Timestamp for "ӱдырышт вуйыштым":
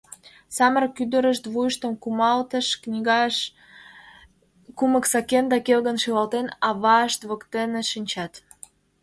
1.03-1.91